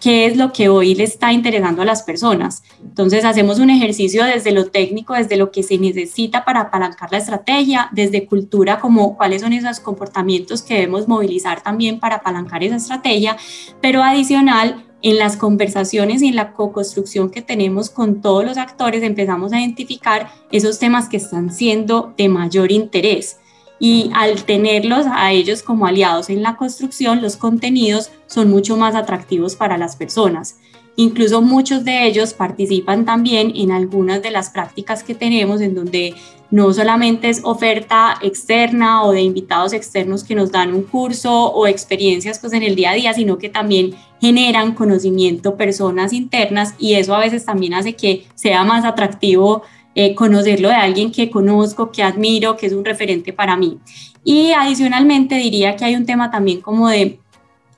qué 0.00 0.26
es 0.26 0.36
lo 0.36 0.52
que 0.52 0.68
hoy 0.68 0.94
le 0.94 1.04
está 1.04 1.32
interesando 1.32 1.82
a 1.82 1.84
las 1.84 2.02
personas. 2.02 2.62
Entonces 2.82 3.24
hacemos 3.24 3.58
un 3.58 3.70
ejercicio 3.70 4.24
desde 4.24 4.52
lo 4.52 4.66
técnico, 4.66 5.14
desde 5.14 5.36
lo 5.36 5.50
que 5.50 5.62
se 5.62 5.78
necesita 5.78 6.44
para 6.44 6.62
apalancar 6.62 7.12
la 7.12 7.18
estrategia, 7.18 7.88
desde 7.92 8.26
cultura 8.26 8.80
como 8.80 9.16
cuáles 9.16 9.42
son 9.42 9.52
esos 9.52 9.80
comportamientos 9.80 10.62
que 10.62 10.74
debemos 10.74 11.06
movilizar 11.06 11.62
también 11.62 12.00
para 12.00 12.16
apalancar 12.16 12.64
esa 12.64 12.76
estrategia, 12.76 13.36
pero 13.80 14.02
adicional 14.02 14.86
en 15.02 15.18
las 15.18 15.36
conversaciones 15.36 16.22
y 16.22 16.28
en 16.28 16.36
la 16.36 16.52
co-construcción 16.52 17.30
que 17.30 17.42
tenemos 17.42 17.90
con 17.90 18.20
todos 18.20 18.44
los 18.44 18.58
actores 18.58 19.02
empezamos 19.02 19.52
a 19.52 19.60
identificar 19.60 20.30
esos 20.50 20.78
temas 20.78 21.08
que 21.08 21.16
están 21.16 21.52
siendo 21.52 22.14
de 22.16 22.28
mayor 22.28 22.70
interés 22.72 23.38
y 23.78 24.10
al 24.14 24.44
tenerlos 24.44 25.06
a 25.10 25.32
ellos 25.32 25.62
como 25.62 25.86
aliados 25.86 26.28
en 26.28 26.42
la 26.42 26.56
construcción, 26.56 27.22
los 27.22 27.36
contenidos 27.36 28.10
son 28.30 28.48
mucho 28.48 28.76
más 28.76 28.94
atractivos 28.94 29.56
para 29.56 29.76
las 29.76 29.96
personas. 29.96 30.58
Incluso 30.96 31.40
muchos 31.40 31.84
de 31.84 32.06
ellos 32.06 32.34
participan 32.34 33.04
también 33.04 33.52
en 33.54 33.72
algunas 33.72 34.22
de 34.22 34.30
las 34.30 34.50
prácticas 34.50 35.02
que 35.02 35.14
tenemos 35.14 35.60
en 35.60 35.74
donde 35.74 36.14
no 36.50 36.72
solamente 36.72 37.28
es 37.28 37.40
oferta 37.44 38.16
externa 38.22 39.04
o 39.04 39.12
de 39.12 39.22
invitados 39.22 39.72
externos 39.72 40.24
que 40.24 40.34
nos 40.34 40.50
dan 40.50 40.74
un 40.74 40.82
curso 40.82 41.52
o 41.52 41.66
experiencias 41.66 42.38
pues 42.38 42.52
en 42.52 42.62
el 42.62 42.74
día 42.74 42.90
a 42.90 42.94
día, 42.94 43.14
sino 43.14 43.38
que 43.38 43.48
también 43.48 43.94
generan 44.20 44.74
conocimiento 44.74 45.56
personas 45.56 46.12
internas 46.12 46.74
y 46.78 46.94
eso 46.94 47.14
a 47.14 47.20
veces 47.20 47.44
también 47.44 47.74
hace 47.74 47.94
que 47.94 48.26
sea 48.34 48.64
más 48.64 48.84
atractivo 48.84 49.62
eh, 49.94 50.14
conocerlo 50.14 50.68
de 50.68 50.74
alguien 50.74 51.10
que 51.10 51.30
conozco, 51.30 51.90
que 51.90 52.02
admiro, 52.02 52.56
que 52.56 52.66
es 52.66 52.72
un 52.72 52.84
referente 52.84 53.32
para 53.32 53.56
mí. 53.56 53.78
Y 54.22 54.52
adicionalmente 54.52 55.36
diría 55.36 55.76
que 55.76 55.84
hay 55.84 55.96
un 55.96 56.06
tema 56.06 56.30
también 56.30 56.60
como 56.60 56.88
de, 56.88 57.18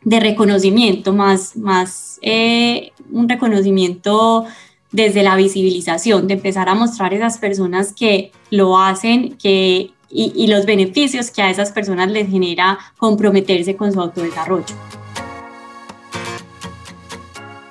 de 0.04 0.20
reconocimiento, 0.20 1.12
más, 1.12 1.56
más 1.56 2.18
eh, 2.22 2.92
un 3.10 3.28
reconocimiento 3.28 4.44
desde 4.90 5.22
la 5.22 5.36
visibilización, 5.36 6.26
de 6.26 6.34
empezar 6.34 6.68
a 6.68 6.74
mostrar 6.74 7.12
a 7.12 7.16
esas 7.16 7.38
personas 7.38 7.92
que 7.92 8.32
lo 8.50 8.78
hacen 8.78 9.36
que, 9.36 9.90
y, 10.10 10.32
y 10.34 10.46
los 10.48 10.66
beneficios 10.66 11.30
que 11.30 11.42
a 11.42 11.50
esas 11.50 11.72
personas 11.72 12.10
les 12.10 12.28
genera 12.28 12.78
comprometerse 12.98 13.74
con 13.76 13.92
su 13.92 14.00
autodesarrollo. 14.00 14.74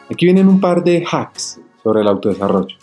Aquí 0.10 0.26
vienen 0.26 0.48
un 0.48 0.60
par 0.60 0.84
de 0.84 1.06
hacks 1.10 1.62
sobre 1.84 2.02
el 2.02 2.08
autodesarrollo. 2.08 2.81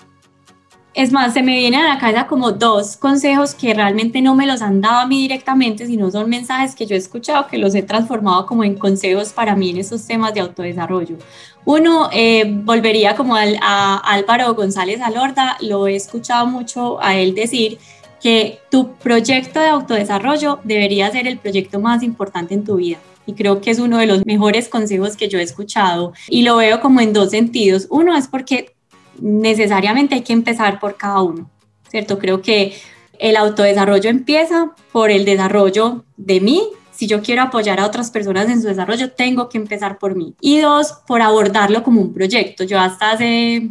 Es 0.94 1.12
más, 1.12 1.34
se 1.34 1.42
me 1.42 1.56
vienen 1.56 1.80
a 1.80 1.94
la 1.94 2.00
cabeza 2.00 2.26
como 2.26 2.50
dos 2.50 2.96
consejos 2.96 3.54
que 3.54 3.74
realmente 3.74 4.20
no 4.20 4.34
me 4.34 4.46
los 4.46 4.62
han 4.62 4.80
dado 4.80 5.00
a 5.00 5.06
mí 5.06 5.20
directamente, 5.20 5.86
sino 5.86 6.10
son 6.10 6.28
mensajes 6.28 6.74
que 6.74 6.86
yo 6.86 6.94
he 6.94 6.98
escuchado 6.98 7.46
que 7.46 7.58
los 7.58 7.74
he 7.74 7.82
transformado 7.82 8.46
como 8.46 8.64
en 8.64 8.74
consejos 8.74 9.32
para 9.32 9.54
mí 9.54 9.70
en 9.70 9.78
estos 9.78 10.06
temas 10.06 10.34
de 10.34 10.40
autodesarrollo. 10.40 11.16
Uno, 11.64 12.08
eh, 12.12 12.44
volvería 12.46 13.14
como 13.14 13.36
al, 13.36 13.58
a 13.62 13.98
Álvaro 13.98 14.54
González 14.54 15.00
Alorda, 15.00 15.56
lo 15.60 15.86
he 15.86 15.94
escuchado 15.94 16.46
mucho 16.46 17.00
a 17.02 17.16
él 17.16 17.34
decir 17.34 17.78
que 18.20 18.58
tu 18.70 18.94
proyecto 18.94 19.60
de 19.60 19.68
autodesarrollo 19.68 20.58
debería 20.64 21.10
ser 21.10 21.28
el 21.28 21.38
proyecto 21.38 21.78
más 21.78 22.02
importante 22.02 22.54
en 22.54 22.64
tu 22.64 22.76
vida 22.76 22.98
y 23.28 23.34
creo 23.34 23.60
que 23.60 23.70
es 23.70 23.78
uno 23.78 23.98
de 23.98 24.06
los 24.06 24.24
mejores 24.24 24.68
consejos 24.68 25.14
que 25.14 25.28
yo 25.28 25.38
he 25.38 25.42
escuchado 25.42 26.14
y 26.28 26.42
lo 26.42 26.56
veo 26.56 26.80
como 26.80 27.02
en 27.02 27.12
dos 27.12 27.30
sentidos. 27.30 27.86
Uno 27.90 28.16
es 28.16 28.26
porque 28.26 28.74
necesariamente 29.20 30.14
hay 30.14 30.22
que 30.22 30.32
empezar 30.32 30.80
por 30.80 30.96
cada 30.96 31.22
uno, 31.22 31.50
¿cierto? 31.88 32.18
Creo 32.18 32.42
que 32.42 32.74
el 33.18 33.36
autodesarrollo 33.36 34.10
empieza 34.10 34.72
por 34.92 35.10
el 35.10 35.24
desarrollo 35.24 36.04
de 36.16 36.40
mí. 36.40 36.68
Si 36.90 37.06
yo 37.06 37.22
quiero 37.22 37.42
apoyar 37.42 37.78
a 37.80 37.86
otras 37.86 38.10
personas 38.10 38.48
en 38.48 38.60
su 38.60 38.68
desarrollo, 38.68 39.12
tengo 39.12 39.48
que 39.48 39.58
empezar 39.58 39.98
por 39.98 40.16
mí. 40.16 40.34
Y 40.40 40.60
dos, 40.60 40.94
por 41.06 41.22
abordarlo 41.22 41.82
como 41.82 42.00
un 42.00 42.12
proyecto. 42.12 42.64
Yo 42.64 42.80
hasta 42.80 43.12
hace 43.12 43.70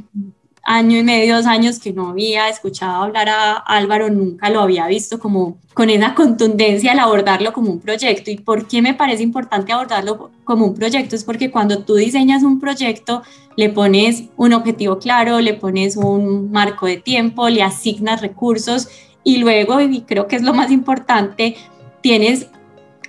año 0.67 0.97
y 0.97 1.03
medio, 1.03 1.37
dos 1.37 1.45
años 1.45 1.79
que 1.79 1.93
no 1.93 2.09
había 2.09 2.49
escuchado 2.49 3.03
hablar 3.03 3.29
a 3.29 3.53
Álvaro, 3.55 4.09
nunca 4.09 4.49
lo 4.49 4.59
había 4.59 4.85
visto 4.87 5.17
como 5.17 5.57
con 5.73 5.89
esa 5.89 6.13
contundencia 6.13 6.91
al 6.91 6.99
abordarlo 6.99 7.53
como 7.53 7.71
un 7.71 7.79
proyecto. 7.79 8.31
¿Y 8.31 8.37
por 8.37 8.67
qué 8.67 8.81
me 8.81 8.93
parece 8.93 9.23
importante 9.23 9.71
abordarlo 9.71 10.29
como 10.43 10.65
un 10.65 10.75
proyecto? 10.75 11.15
Es 11.15 11.23
porque 11.23 11.51
cuando 11.51 11.85
tú 11.85 11.95
diseñas 11.95 12.43
un 12.43 12.59
proyecto, 12.59 13.23
le 13.55 13.69
pones 13.69 14.25
un 14.35 14.51
objetivo 14.51 14.99
claro, 14.99 15.39
le 15.39 15.53
pones 15.53 15.95
un 15.95 16.51
marco 16.51 16.85
de 16.85 16.97
tiempo, 16.97 17.47
le 17.47 17.63
asignas 17.63 18.21
recursos 18.21 18.89
y 19.23 19.37
luego, 19.37 19.79
y 19.79 20.01
creo 20.01 20.27
que 20.27 20.35
es 20.35 20.43
lo 20.43 20.53
más 20.53 20.69
importante, 20.69 21.55
tienes 22.01 22.47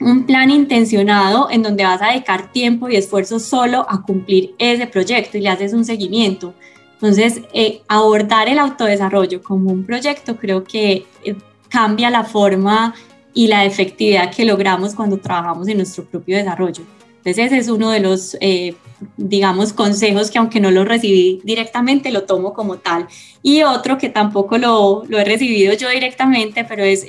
un 0.00 0.26
plan 0.26 0.50
intencionado 0.50 1.50
en 1.50 1.64
donde 1.64 1.82
vas 1.82 2.00
a 2.02 2.12
dedicar 2.12 2.52
tiempo 2.52 2.88
y 2.88 2.94
esfuerzo 2.94 3.40
solo 3.40 3.84
a 3.88 4.02
cumplir 4.02 4.54
ese 4.58 4.86
proyecto 4.86 5.38
y 5.38 5.40
le 5.40 5.48
haces 5.48 5.72
un 5.72 5.84
seguimiento. 5.84 6.54
Entonces, 7.00 7.43
eh, 7.52 7.83
abordar 7.87 8.49
el 8.49 8.59
autodesarrollo 8.59 9.40
como 9.40 9.71
un 9.71 9.85
proyecto 9.85 10.37
creo 10.37 10.64
que 10.64 11.07
eh, 11.25 11.37
cambia 11.69 12.11
la 12.11 12.25
forma 12.25 12.93
y 13.33 13.47
la 13.47 13.64
efectividad 13.64 14.35
que 14.35 14.45
logramos 14.45 14.97
cuando 14.97 15.17
trabajamos 15.17 15.69
en 15.69 15.76
nuestro 15.76 16.05
propio 16.05 16.37
desarrollo. 16.37 16.83
Entonces, 17.19 17.47
ese 17.47 17.59
es 17.59 17.69
uno 17.69 17.90
de 17.90 18.00
los, 18.00 18.37
eh, 18.40 18.75
digamos, 19.17 19.73
consejos 19.73 20.28
que 20.31 20.38
aunque 20.38 20.59
no 20.59 20.73
lo 20.73 20.85
recibí 20.85 21.40
directamente, 21.45 22.11
lo 22.11 22.25
tomo 22.25 22.52
como 22.52 22.78
tal. 22.78 23.07
Y 23.43 23.62
otro 23.62 23.97
que 23.97 24.09
tampoco 24.09 24.59
lo, 24.59 25.05
lo 25.07 25.19
he 25.19 25.25
recibido 25.25 25.75
yo 25.75 25.88
directamente, 25.90 26.64
pero 26.64 26.83
es, 26.83 27.07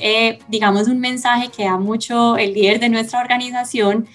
digamos, 0.50 0.88
un 0.88 1.00
mensaje 1.00 1.50
que 1.56 1.64
da 1.64 1.78
mucho 1.78 2.38
el 2.38 2.54
líder 2.54 2.80
de 2.80 2.90
nuestra 2.90 3.22
organización 3.22 4.08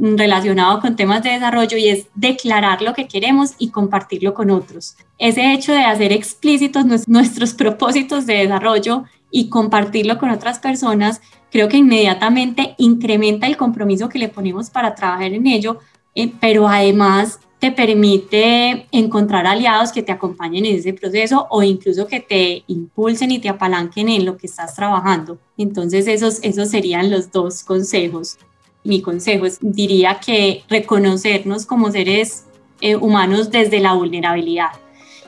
relacionado 0.00 0.80
con 0.80 0.96
temas 0.96 1.22
de 1.22 1.30
desarrollo 1.30 1.76
y 1.76 1.88
es 1.88 2.06
declarar 2.14 2.80
lo 2.80 2.94
que 2.94 3.06
queremos 3.06 3.52
y 3.58 3.70
compartirlo 3.70 4.32
con 4.32 4.50
otros. 4.50 4.96
Ese 5.18 5.52
hecho 5.52 5.72
de 5.72 5.84
hacer 5.84 6.12
explícitos 6.12 7.06
nuestros 7.06 7.54
propósitos 7.54 8.26
de 8.26 8.34
desarrollo 8.34 9.04
y 9.30 9.48
compartirlo 9.48 10.18
con 10.18 10.30
otras 10.30 10.58
personas, 10.58 11.20
creo 11.50 11.68
que 11.68 11.76
inmediatamente 11.76 12.74
incrementa 12.78 13.46
el 13.46 13.56
compromiso 13.56 14.08
que 14.08 14.18
le 14.18 14.28
ponemos 14.28 14.70
para 14.70 14.94
trabajar 14.94 15.32
en 15.32 15.46
ello, 15.46 15.78
eh, 16.14 16.32
pero 16.40 16.66
además 16.66 17.38
te 17.58 17.70
permite 17.70 18.86
encontrar 18.90 19.46
aliados 19.46 19.92
que 19.92 20.02
te 20.02 20.12
acompañen 20.12 20.64
en 20.64 20.76
ese 20.76 20.94
proceso 20.94 21.46
o 21.50 21.62
incluso 21.62 22.06
que 22.06 22.20
te 22.20 22.64
impulsen 22.68 23.32
y 23.32 23.38
te 23.38 23.50
apalanquen 23.50 24.08
en 24.08 24.24
lo 24.24 24.38
que 24.38 24.46
estás 24.46 24.74
trabajando. 24.74 25.38
Entonces 25.58 26.06
esos, 26.06 26.38
esos 26.42 26.70
serían 26.70 27.10
los 27.10 27.30
dos 27.30 27.62
consejos 27.62 28.38
mi 28.84 29.02
consejo 29.02 29.46
es, 29.46 29.58
diría 29.60 30.20
que 30.24 30.62
reconocernos 30.68 31.66
como 31.66 31.90
seres 31.90 32.46
eh, 32.80 32.96
humanos 32.96 33.50
desde 33.50 33.80
la 33.80 33.92
vulnerabilidad. 33.92 34.70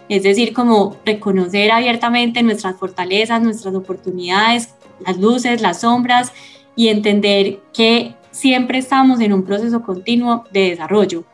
Es 0.09 0.23
decir, 0.23 0.53
como 0.53 0.97
reconocer 1.05 1.71
abiertamente 1.71 2.43
nuestras 2.43 2.77
fortalezas, 2.77 3.43
nuestras 3.43 3.75
oportunidades, 3.75 4.75
las 5.05 5.19
luces, 5.19 5.61
las 5.63 5.81
sombras 5.81 6.33
y 6.77 6.89
entender 6.89 7.61
que 7.73 8.15
siempre 8.31 8.79
estamos 8.79 9.21
en 9.21 9.33
un 9.33 9.45
proceso 9.45 9.83
continuo 9.83 10.45
de 10.53 10.71
desarrollo. 10.71 11.25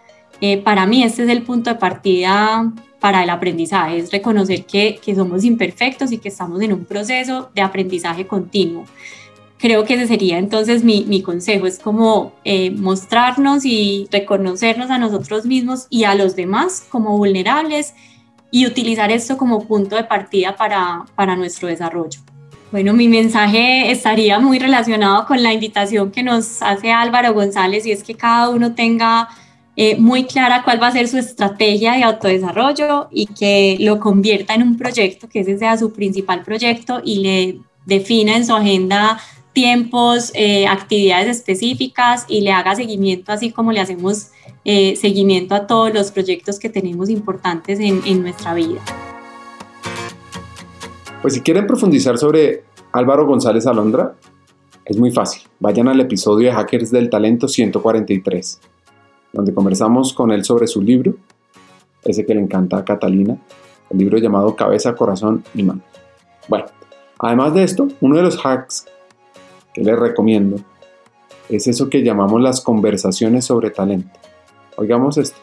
Eh, 0.40 0.58
para 0.58 0.86
mí 0.86 1.02
este 1.02 1.24
es 1.24 1.28
el 1.28 1.42
punto 1.42 1.70
de 1.70 1.76
partida 1.76 2.72
para 3.00 3.22
el 3.22 3.30
aprendizaje, 3.30 3.98
es 3.98 4.10
reconocer 4.10 4.64
que, 4.66 4.98
que 5.04 5.14
somos 5.14 5.44
imperfectos 5.44 6.10
y 6.10 6.18
que 6.18 6.28
estamos 6.28 6.60
en 6.60 6.72
un 6.72 6.84
proceso 6.84 7.50
de 7.54 7.62
aprendizaje 7.62 8.26
continuo 8.26 8.84
creo 9.58 9.84
que 9.84 9.94
ese 9.94 10.06
sería 10.06 10.38
entonces 10.38 10.84
mi, 10.84 11.04
mi 11.04 11.22
consejo, 11.22 11.66
es 11.66 11.78
como 11.78 12.32
eh, 12.44 12.70
mostrarnos 12.70 13.64
y 13.64 14.08
reconocernos 14.10 14.90
a 14.90 14.98
nosotros 14.98 15.44
mismos 15.44 15.86
y 15.90 16.04
a 16.04 16.14
los 16.14 16.36
demás 16.36 16.86
como 16.88 17.18
vulnerables 17.18 17.94
y 18.50 18.66
utilizar 18.66 19.10
esto 19.10 19.36
como 19.36 19.66
punto 19.66 19.96
de 19.96 20.04
partida 20.04 20.56
para, 20.56 21.04
para 21.14 21.36
nuestro 21.36 21.68
desarrollo. 21.68 22.20
Bueno, 22.70 22.92
mi 22.92 23.08
mensaje 23.08 23.90
estaría 23.90 24.38
muy 24.38 24.58
relacionado 24.58 25.26
con 25.26 25.42
la 25.42 25.52
invitación 25.52 26.10
que 26.10 26.22
nos 26.22 26.62
hace 26.62 26.92
Álvaro 26.92 27.32
González 27.32 27.86
y 27.86 27.92
es 27.92 28.02
que 28.02 28.14
cada 28.14 28.50
uno 28.50 28.74
tenga 28.74 29.28
eh, 29.74 29.96
muy 29.96 30.24
clara 30.24 30.62
cuál 30.64 30.82
va 30.82 30.88
a 30.88 30.92
ser 30.92 31.08
su 31.08 31.18
estrategia 31.18 31.92
de 31.92 32.02
autodesarrollo 32.02 33.08
y 33.10 33.26
que 33.26 33.76
lo 33.80 33.98
convierta 34.00 34.54
en 34.54 34.62
un 34.62 34.76
proyecto, 34.76 35.28
que 35.28 35.40
ese 35.40 35.58
sea 35.58 35.78
su 35.78 35.92
principal 35.92 36.42
proyecto 36.42 37.00
y 37.02 37.20
le 37.20 37.60
defina 37.86 38.36
en 38.36 38.44
su 38.44 38.54
agenda 38.54 39.18
tiempos, 39.58 40.30
eh, 40.36 40.68
actividades 40.68 41.26
específicas 41.26 42.26
y 42.28 42.42
le 42.42 42.52
haga 42.52 42.76
seguimiento, 42.76 43.32
así 43.32 43.50
como 43.50 43.72
le 43.72 43.80
hacemos 43.80 44.28
eh, 44.64 44.94
seguimiento 44.94 45.56
a 45.56 45.66
todos 45.66 45.92
los 45.92 46.12
proyectos 46.12 46.60
que 46.60 46.68
tenemos 46.68 47.10
importantes 47.10 47.80
en, 47.80 48.00
en 48.06 48.22
nuestra 48.22 48.54
vida. 48.54 48.78
Pues 51.22 51.34
si 51.34 51.40
quieren 51.40 51.66
profundizar 51.66 52.18
sobre 52.18 52.62
Álvaro 52.92 53.26
González 53.26 53.66
Alondra, 53.66 54.14
es 54.84 54.96
muy 54.96 55.10
fácil. 55.10 55.42
Vayan 55.58 55.88
al 55.88 55.98
episodio 55.98 56.46
de 56.46 56.54
Hackers 56.54 56.92
del 56.92 57.10
Talento 57.10 57.48
143, 57.48 58.60
donde 59.32 59.52
conversamos 59.52 60.12
con 60.12 60.30
él 60.30 60.44
sobre 60.44 60.68
su 60.68 60.80
libro, 60.80 61.16
ese 62.04 62.24
que 62.24 62.32
le 62.32 62.40
encanta 62.40 62.78
a 62.78 62.84
Catalina, 62.84 63.36
el 63.90 63.98
libro 63.98 64.18
llamado 64.18 64.54
Cabeza, 64.54 64.94
Corazón 64.94 65.42
y 65.52 65.64
Mano. 65.64 65.82
Bueno, 66.46 66.66
Además 67.18 67.54
de 67.54 67.64
esto, 67.64 67.88
uno 68.00 68.16
de 68.16 68.22
los 68.22 68.38
hacks 68.44 68.86
que 69.78 69.84
les 69.84 69.98
recomiendo 69.98 70.56
es 71.48 71.66
eso 71.66 71.88
que 71.88 72.02
llamamos 72.02 72.40
las 72.42 72.60
conversaciones 72.60 73.46
sobre 73.46 73.70
talento. 73.70 74.10
Oigamos 74.76 75.16
esto. 75.16 75.38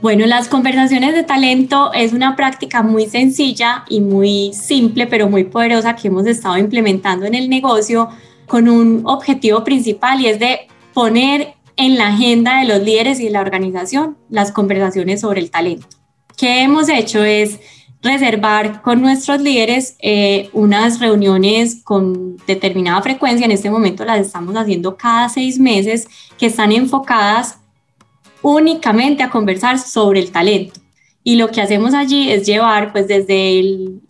Bueno, 0.00 0.26
las 0.26 0.48
conversaciones 0.48 1.14
de 1.14 1.22
talento 1.22 1.92
es 1.92 2.12
una 2.12 2.34
práctica 2.34 2.82
muy 2.82 3.06
sencilla 3.06 3.84
y 3.88 4.00
muy 4.00 4.52
simple, 4.52 5.06
pero 5.06 5.28
muy 5.28 5.44
poderosa 5.44 5.94
que 5.94 6.08
hemos 6.08 6.26
estado 6.26 6.58
implementando 6.58 7.24
en 7.24 7.34
el 7.34 7.48
negocio 7.48 8.08
con 8.48 8.68
un 8.68 9.02
objetivo 9.04 9.62
principal 9.62 10.20
y 10.20 10.26
es 10.26 10.40
de 10.40 10.66
poner 10.92 11.54
en 11.76 11.96
la 11.96 12.08
agenda 12.08 12.58
de 12.58 12.66
los 12.66 12.82
líderes 12.82 13.20
y 13.20 13.26
de 13.26 13.30
la 13.30 13.40
organización 13.40 14.16
las 14.28 14.50
conversaciones 14.50 15.20
sobre 15.20 15.40
el 15.40 15.50
talento. 15.50 15.86
¿Qué 16.36 16.62
hemos 16.62 16.88
hecho? 16.88 17.22
Es 17.22 17.60
reservar 18.02 18.82
con 18.82 19.00
nuestros 19.00 19.40
líderes 19.40 19.96
eh, 20.00 20.50
unas 20.52 20.98
reuniones 20.98 21.82
con 21.84 22.36
determinada 22.46 23.00
frecuencia. 23.00 23.44
En 23.44 23.52
este 23.52 23.70
momento 23.70 24.04
las 24.04 24.20
estamos 24.20 24.56
haciendo 24.56 24.96
cada 24.96 25.28
seis 25.28 25.58
meses 25.58 26.08
que 26.36 26.46
están 26.46 26.72
enfocadas 26.72 27.58
únicamente 28.42 29.22
a 29.22 29.30
conversar 29.30 29.78
sobre 29.78 30.20
el 30.20 30.32
talento. 30.32 30.80
Y 31.24 31.36
lo 31.36 31.48
que 31.48 31.60
hacemos 31.60 31.94
allí 31.94 32.30
es 32.30 32.44
llevar, 32.44 32.90
pues 32.90 33.06
desde 33.06 33.62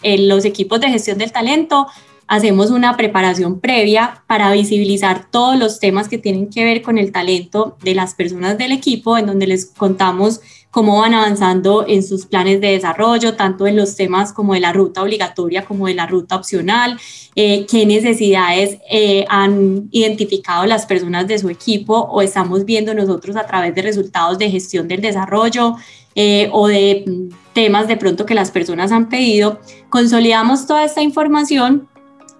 los 0.02 0.46
equipos 0.46 0.80
de 0.80 0.88
gestión 0.88 1.18
del 1.18 1.30
talento, 1.30 1.86
hacemos 2.26 2.70
una 2.70 2.96
preparación 2.96 3.60
previa 3.60 4.24
para 4.26 4.50
visibilizar 4.52 5.30
todos 5.30 5.58
los 5.58 5.78
temas 5.78 6.08
que 6.08 6.16
tienen 6.16 6.48
que 6.48 6.64
ver 6.64 6.80
con 6.80 6.96
el 6.96 7.12
talento 7.12 7.76
de 7.82 7.94
las 7.94 8.14
personas 8.14 8.56
del 8.56 8.72
equipo, 8.72 9.18
en 9.18 9.26
donde 9.26 9.46
les 9.46 9.66
contamos 9.66 10.40
cómo 10.72 11.00
van 11.00 11.12
avanzando 11.12 11.84
en 11.86 12.02
sus 12.02 12.24
planes 12.24 12.60
de 12.62 12.68
desarrollo, 12.68 13.34
tanto 13.34 13.66
en 13.66 13.76
los 13.76 13.94
temas 13.94 14.32
como 14.32 14.54
de 14.54 14.60
la 14.60 14.72
ruta 14.72 15.02
obligatoria 15.02 15.66
como 15.66 15.86
de 15.86 15.94
la 15.94 16.06
ruta 16.06 16.34
opcional, 16.34 16.98
eh, 17.36 17.66
qué 17.70 17.84
necesidades 17.84 18.78
eh, 18.90 19.26
han 19.28 19.88
identificado 19.90 20.64
las 20.64 20.86
personas 20.86 21.28
de 21.28 21.38
su 21.38 21.50
equipo 21.50 21.98
o 21.98 22.22
estamos 22.22 22.64
viendo 22.64 22.94
nosotros 22.94 23.36
a 23.36 23.46
través 23.46 23.74
de 23.74 23.82
resultados 23.82 24.38
de 24.38 24.50
gestión 24.50 24.88
del 24.88 25.02
desarrollo 25.02 25.76
eh, 26.14 26.48
o 26.52 26.68
de 26.68 27.04
mm, 27.06 27.52
temas 27.52 27.86
de 27.86 27.98
pronto 27.98 28.24
que 28.24 28.34
las 28.34 28.50
personas 28.50 28.92
han 28.92 29.10
pedido. 29.10 29.60
Consolidamos 29.90 30.66
toda 30.66 30.84
esta 30.84 31.02
información 31.02 31.86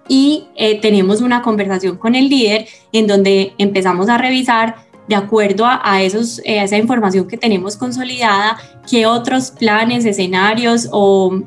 y 0.07 0.47
tenemos 0.81 1.21
una 1.21 1.41
conversación 1.41 1.97
con 1.97 2.13
el 2.15 2.27
líder 2.27 2.67
en 2.91 3.07
donde 3.07 3.53
empezamos 3.57 4.09
a 4.09 4.17
revisar 4.17 4.75
de 5.07 5.15
acuerdo 5.15 5.65
a, 5.67 6.01
esos, 6.01 6.41
eh, 6.45 6.59
a 6.59 6.63
esa 6.63 6.77
información 6.77 7.27
que 7.27 7.37
tenemos 7.37 7.75
consolidada, 7.75 8.57
qué 8.89 9.05
otros 9.05 9.51
planes, 9.51 10.05
escenarios 10.05 10.87
o, 10.91 11.41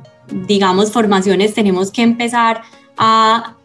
digamos, 0.46 0.92
formaciones 0.92 1.54
tenemos 1.54 1.90
que 1.90 2.02
empezar 2.02 2.62
a 2.98 3.56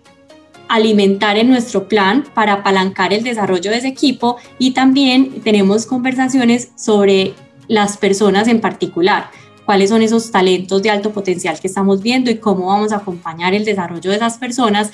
alimentar 0.70 1.38
en 1.38 1.50
nuestro 1.50 1.90
plan 1.90 2.24
para 2.34 2.54
apalancar 2.54 3.12
el 3.12 3.24
desarrollo 3.24 3.72
de 3.72 3.78
ese 3.78 3.90
equipo. 3.90 4.38
Y 4.58 4.72
también 4.72 5.42
tenemos 5.42 5.86
conversaciones 5.86 6.72
sobre 6.78 7.34
las 7.68 7.98
personas 7.98 8.48
en 8.48 8.62
particular, 8.62 9.30
cuáles 9.66 9.90
son 9.90 10.02
esos 10.02 10.32
talentos 10.32 10.82
de 10.82 10.90
alto 10.90 11.12
potencial 11.12 11.60
que 11.60 11.68
estamos 11.68 12.02
viendo 12.02 12.32
y 12.32 12.38
cómo 12.38 12.68
vamos 12.68 12.94
a 12.94 12.98
acompañar 12.98 13.54
el 13.54 13.66
desarrollo 13.66 14.10
de 14.10 14.18
esas 14.18 14.38
personas 14.38 14.92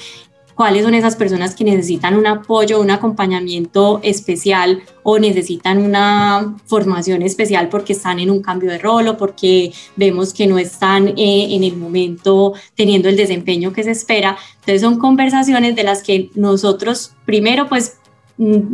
cuáles 0.58 0.84
son 0.84 0.96
esas 0.96 1.16
personas 1.16 1.56
que 1.56 1.64
necesitan 1.64 2.18
un 2.18 2.26
apoyo, 2.26 2.82
un 2.82 2.90
acompañamiento 2.90 4.00
especial 4.02 4.82
o 5.04 5.20
necesitan 5.20 5.78
una 5.78 6.58
formación 6.66 7.22
especial 7.22 7.70
porque 7.70 7.94
están 7.94 8.20
en 8.20 8.32
un 8.32 8.42
cambio 8.42 8.72
de 8.72 8.80
rol 8.80 9.08
o 9.08 9.18
porque 9.18 9.72
vemos 9.96 10.34
que 10.34 10.48
no 10.48 10.58
están 10.58 11.10
eh, 11.10 11.48
en 11.52 11.64
el 11.64 11.78
momento 11.78 12.54
teniendo 12.76 13.08
el 13.08 13.16
desempeño 13.16 13.72
que 13.72 13.84
se 13.84 13.92
espera. 13.92 14.36
Entonces 14.56 14.82
son 14.82 14.98
conversaciones 14.98 15.76
de 15.76 15.84
las 15.84 16.02
que 16.02 16.32
nosotros 16.34 17.12
primero 17.24 17.70
pues 17.70 17.98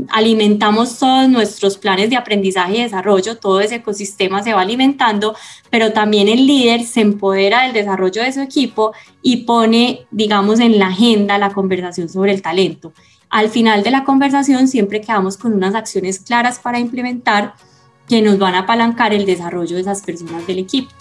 alimentamos 0.10 1.00
todos 1.00 1.30
nuestros 1.30 1.78
planes 1.78 2.10
de 2.10 2.18
aprendizaje 2.18 2.78
y 2.78 2.84
desarrollo, 2.84 3.38
todo 3.38 3.62
ese 3.62 3.76
ecosistema 3.76 4.44
se 4.44 4.54
va 4.54 4.62
alimentando, 4.62 5.36
pero 5.70 5.94
también 5.94 6.28
el 6.28 6.46
líder 6.46 6.84
se 6.84 7.02
empodera 7.02 7.64
del 7.64 7.74
desarrollo 7.74 8.24
de 8.24 8.34
su 8.34 8.42
equipo 8.42 8.94
y 9.22 9.46
pone, 9.46 10.06
digamos, 10.12 10.60
en 10.60 10.80
la 10.80 10.88
agenda 10.88 11.38
la 11.38 11.52
conversación 11.52 12.10
sobre 12.10 12.34
el 12.34 12.42
talento. 12.42 12.92
Al 13.30 13.50
final 13.50 13.84
de 13.84 13.92
la 13.92 14.04
conversación 14.04 14.68
siempre 14.68 15.02
quedamos 15.02 15.38
con 15.38 15.54
unas 15.54 15.76
acciones 15.76 16.20
claras 16.20 16.60
para 16.60 16.80
implementar 16.80 17.54
que 18.08 18.22
nos 18.22 18.38
van 18.38 18.56
a 18.56 18.60
apalancar 18.60 19.14
el 19.14 19.26
desarrollo 19.26 19.76
de 19.76 19.82
esas 19.82 20.02
personas 20.02 20.46
del 20.46 20.60
equipo. 20.60 20.92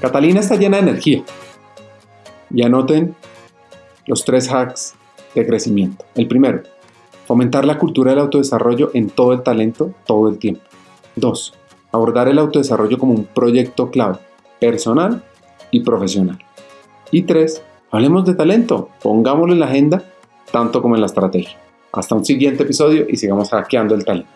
Catalina 0.00 0.38
está 0.38 0.54
llena 0.54 0.76
de 0.76 0.84
energía. 0.84 1.24
Y 2.54 2.62
anoten 2.62 3.14
los 4.08 4.24
tres 4.24 4.50
hacks 4.50 4.94
de 5.34 5.46
crecimiento. 5.46 6.04
El 6.16 6.26
primero, 6.26 6.62
fomentar 7.26 7.64
la 7.64 7.78
cultura 7.78 8.10
del 8.10 8.20
autodesarrollo 8.20 8.90
en 8.94 9.10
todo 9.10 9.32
el 9.32 9.42
talento, 9.42 9.92
todo 10.06 10.28
el 10.28 10.38
tiempo. 10.38 10.62
Dos, 11.14 11.54
abordar 11.92 12.28
el 12.28 12.38
autodesarrollo 12.38 12.98
como 12.98 13.12
un 13.12 13.24
proyecto 13.24 13.90
clave, 13.90 14.18
personal 14.58 15.22
y 15.70 15.80
profesional. 15.80 16.38
Y 17.10 17.22
tres, 17.22 17.62
hablemos 17.90 18.24
de 18.24 18.34
talento, 18.34 18.88
pongámoslo 19.02 19.52
en 19.52 19.60
la 19.60 19.66
agenda 19.66 20.02
tanto 20.50 20.80
como 20.80 20.94
en 20.94 21.02
la 21.02 21.06
estrategia. 21.06 21.58
Hasta 21.92 22.14
un 22.14 22.24
siguiente 22.24 22.62
episodio 22.62 23.06
y 23.08 23.16
sigamos 23.16 23.50
hackeando 23.50 23.94
el 23.94 24.04
talento. 24.04 24.30